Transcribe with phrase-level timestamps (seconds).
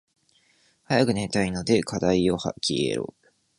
[0.87, 3.13] 早く寝たいので課題よ消えろ。